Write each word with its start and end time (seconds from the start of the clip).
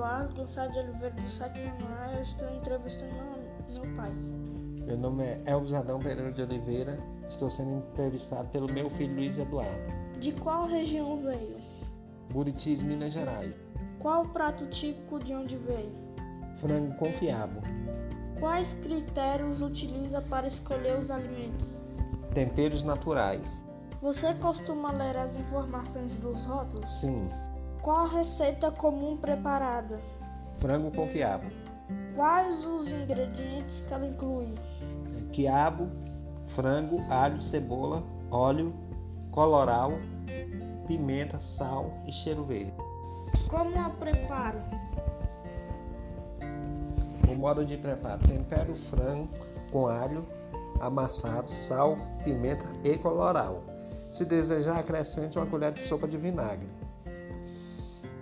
Eduardo 0.00 0.34
Gonçalves 0.34 0.72
de 0.72 0.78
Oliveira 0.78 1.14
do 1.14 1.28
site 1.28 1.60
Manual. 1.60 2.14
Eu 2.14 2.22
estou 2.22 2.48
entrevistando 2.56 3.12
meu, 3.12 3.84
meu 3.84 3.96
pai. 3.96 4.10
Meu 4.86 4.96
nome 4.96 5.24
é 5.24 5.42
Elvis 5.44 5.74
Adão 5.74 6.00
Pereira 6.00 6.32
de 6.32 6.40
Oliveira. 6.40 6.98
Estou 7.28 7.50
sendo 7.50 7.72
entrevistado 7.72 8.48
pelo 8.48 8.72
meu 8.72 8.88
filho 8.88 9.14
Luiz 9.14 9.36
Eduardo. 9.36 9.92
De 10.18 10.32
qual 10.32 10.64
região 10.64 11.18
veio? 11.18 11.58
Buritis, 12.32 12.82
Minas 12.82 13.12
Gerais. 13.12 13.54
Qual 13.98 14.24
o 14.24 14.28
prato 14.30 14.66
típico 14.68 15.18
de 15.18 15.34
onde 15.34 15.58
veio? 15.58 15.92
Frango 16.60 16.94
com 16.94 17.12
quiabo. 17.12 17.60
Quais 18.40 18.72
critérios 18.72 19.60
utiliza 19.60 20.22
para 20.22 20.46
escolher 20.46 20.98
os 20.98 21.10
alimentos? 21.10 21.68
Temperos 22.32 22.84
naturais. 22.84 23.62
Você 24.00 24.32
costuma 24.36 24.92
ler 24.92 25.18
as 25.18 25.36
informações 25.36 26.16
dos 26.16 26.46
rótulos? 26.46 26.88
Sim. 26.88 27.28
Qual 27.82 28.04
a 28.04 28.08
receita 28.08 28.70
comum 28.70 29.16
preparada? 29.16 29.98
Frango 30.60 30.90
com 30.90 31.08
quiabo. 31.08 31.46
Quais 32.14 32.66
os 32.66 32.92
ingredientes 32.92 33.80
que 33.80 33.94
ela 33.94 34.06
inclui? 34.06 34.54
Quiabo, 35.32 35.88
frango, 36.48 37.02
alho, 37.08 37.40
cebola, 37.40 38.04
óleo, 38.30 38.74
coloral, 39.30 39.92
pimenta, 40.86 41.40
sal 41.40 41.90
e 42.06 42.12
cheiro 42.12 42.44
verde. 42.44 42.74
Como 43.48 43.78
a 43.78 43.88
preparo? 43.88 44.58
O 47.30 47.34
modo 47.34 47.64
de 47.64 47.78
preparo: 47.78 48.20
tempero 48.28 48.72
o 48.72 48.76
frango 48.76 49.30
com 49.72 49.86
alho 49.86 50.26
amassado, 50.80 51.50
sal, 51.50 51.96
pimenta 52.24 52.66
e 52.84 52.98
coloral. 52.98 53.62
Se 54.12 54.26
desejar, 54.26 54.80
acrescente 54.80 55.38
uma 55.38 55.46
colher 55.46 55.72
de 55.72 55.80
sopa 55.80 56.06
de 56.06 56.18
vinagre. 56.18 56.79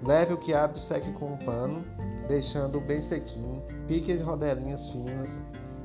Leve 0.03 0.35
o 0.35 0.39
quiabo 0.39 0.77
e 0.77 0.81
seque 0.81 1.13
com 1.13 1.33
um 1.33 1.37
pano, 1.39 1.85
deixando 2.29 2.81
bem 2.81 3.03
sequinho. 3.03 3.63
Pique 3.87 4.13
as 4.13 4.23
rodelinhas 4.23 4.89
finas 4.91 5.43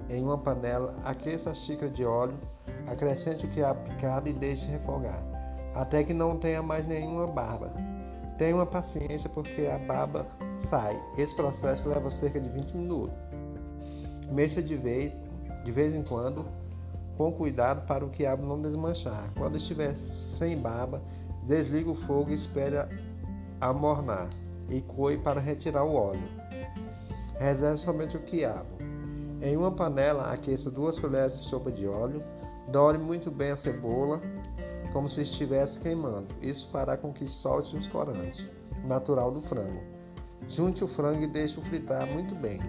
em 0.10 0.24
uma 0.24 0.38
panela, 0.38 0.96
aqueça 1.04 1.52
a 1.52 1.56
xícara 1.56 1.90
de 1.90 2.06
óleo, 2.06 2.38
acrescente 2.88 3.46
o 3.46 3.50
quiabo 3.50 3.82
picado 3.90 4.30
e 4.30 4.34
deixe 4.34 4.68
refogar, 4.68 5.24
até 5.74 6.04
que 6.04 6.14
não 6.14 6.38
tenha 6.38 6.62
mais 6.62 6.86
nenhuma 6.86 7.28
barba. 7.28 7.74
Tenha 8.38 8.66
paciência 8.66 9.30
porque 9.30 9.68
a 9.68 9.78
baba 9.78 10.28
sai. 10.60 11.00
Esse 11.18 11.36
processo 11.36 11.88
leva 11.88 12.10
cerca 12.10 12.42
de 12.42 12.50
20 12.50 12.78
minutos. 12.78 13.16
Mexa 14.32 14.62
de 14.62 14.76
vez, 14.76 15.14
de 15.64 15.72
vez 15.72 15.96
em 15.96 16.04
quando, 16.04 16.46
com 17.16 17.32
cuidado 17.32 17.86
para 17.86 18.04
o 18.04 18.10
quiabo 18.10 18.46
não 18.46 18.62
desmanchar. 18.62 19.32
Quando 19.38 19.58
estiver 19.58 19.96
sem 19.96 20.58
baba, 20.58 21.02
desliga 21.44 21.92
o 21.92 21.96
fogo 21.96 22.32
e 22.32 22.34
espere 22.34 22.78
amornar 23.60 24.30
e 24.70 24.82
coe 24.82 25.18
para 25.18 25.40
retirar 25.40 25.84
o 25.84 25.96
óleo. 25.96 26.28
Reserve 27.40 27.80
somente 27.80 28.18
o 28.18 28.22
quiabo. 28.22 28.70
Em 29.42 29.58
uma 29.58 29.72
panela, 29.72 30.32
aqueça 30.32 30.72
duas 30.72 30.98
colheres 30.98 31.34
de 31.34 31.40
sopa 31.40 31.72
de 31.72 31.88
óleo. 31.88 32.24
Dore 32.70 32.98
muito 32.98 33.30
bem 33.30 33.52
a 33.52 33.58
cebola, 33.58 34.22
como 34.94 35.10
se 35.10 35.24
estivesse 35.24 35.80
queimando. 35.80 36.28
Isso 36.42 36.70
fará 36.72 36.96
com 36.96 37.12
que 37.12 37.28
solte 37.28 37.76
os 37.76 37.88
corantes, 37.88 38.50
natural 38.86 39.32
do 39.32 39.42
frango. 39.42 39.82
Junte 40.48 40.84
o 40.84 40.88
frango 40.88 41.24
e 41.24 41.28
deixe-o 41.28 41.64
fritar 41.64 42.08
muito 42.08 42.36
bem. 42.36 42.60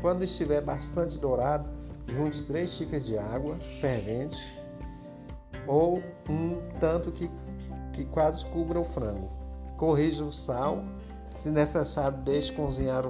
Quando 0.00 0.24
estiver 0.24 0.62
bastante 0.62 1.18
dourado, 1.18 1.68
junte 2.06 2.42
3 2.44 2.70
xícaras 2.70 3.04
de 3.04 3.18
água 3.18 3.58
fervente 3.80 4.38
ou 5.66 6.02
um 6.28 6.60
tanto 6.78 7.10
que, 7.12 7.30
que 7.92 8.04
quase 8.06 8.44
cubra 8.46 8.80
o 8.80 8.84
frango. 8.84 9.43
Corrija 9.76 10.24
o 10.24 10.32
sal, 10.32 10.84
se 11.34 11.50
necessário, 11.50 12.18
deixe 12.18 12.52
cozinhar 12.52 13.04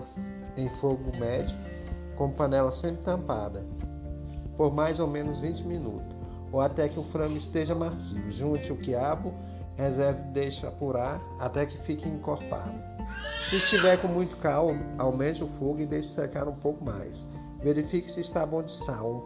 em 0.56 0.68
fogo 0.68 1.16
médio, 1.18 1.56
com 2.16 2.30
panela 2.30 2.70
sempre 2.70 3.02
tampada, 3.02 3.64
por 4.56 4.72
mais 4.72 4.98
ou 4.98 5.06
menos 5.06 5.38
20 5.38 5.64
minutos, 5.64 6.16
ou 6.50 6.60
até 6.60 6.88
que 6.88 6.98
o 6.98 7.04
frango 7.04 7.36
esteja 7.36 7.74
macio. 7.74 8.30
Junte 8.30 8.72
o 8.72 8.76
quiabo, 8.76 9.34
reserve 9.76 10.20
e 10.22 10.32
deixe 10.32 10.66
apurar 10.66 11.20
até 11.38 11.66
que 11.66 11.76
fique 11.78 12.08
encorpado. 12.08 12.74
Se 13.48 13.56
estiver 13.56 14.00
com 14.00 14.08
muito 14.08 14.36
caldo, 14.38 14.78
aumente 14.98 15.44
o 15.44 15.48
fogo 15.48 15.80
e 15.80 15.86
deixe 15.86 16.12
secar 16.12 16.48
um 16.48 16.54
pouco 16.54 16.84
mais. 16.84 17.26
Verifique 17.62 18.10
se 18.10 18.20
está 18.20 18.46
bom 18.46 18.62
de 18.62 18.72
sal. 18.72 19.22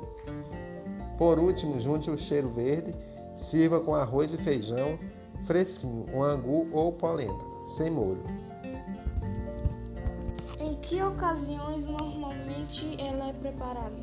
Por 1.16 1.38
último, 1.38 1.80
junte 1.80 2.10
o 2.10 2.18
cheiro 2.18 2.48
verde, 2.48 2.94
sirva 3.36 3.80
com 3.80 3.94
arroz 3.94 4.32
e 4.32 4.38
feijão 4.38 4.98
fresquinho, 5.46 6.06
um 6.14 6.22
angu 6.22 6.68
ou 6.72 6.92
polenta, 6.92 7.44
sem 7.76 7.90
molho. 7.90 8.22
Em 10.58 10.74
que 10.80 11.02
ocasiões 11.02 11.86
normalmente 11.86 13.00
ela 13.00 13.28
é 13.28 13.32
preparada? 13.32 13.96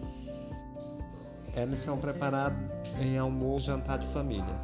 Elas 1.55 1.79
são 1.79 1.97
preparadas 1.97 2.57
em 2.99 3.17
almoço 3.17 3.63
e 3.63 3.67
jantar 3.67 3.99
de 3.99 4.07
família. 4.07 4.55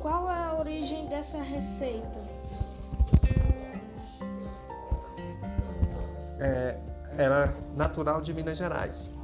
Qual 0.00 0.30
é 0.30 0.34
a 0.34 0.58
origem 0.58 1.06
dessa 1.06 1.42
receita? 1.42 2.20
É, 6.38 6.78
era 7.18 7.54
natural 7.76 8.22
de 8.22 8.32
Minas 8.32 8.56
Gerais. 8.56 9.14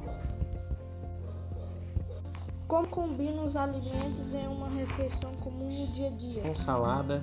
Como 2.67 2.85
combina 2.89 3.41
os 3.43 3.55
alimentos 3.55 4.35
em 4.35 4.45
uma 4.45 4.67
refeição 4.67 5.33
comum 5.35 5.69
no 5.69 5.87
dia 5.93 6.07
a 6.07 6.11
dia? 6.11 6.41
Com 6.41 6.53
salada, 6.53 7.21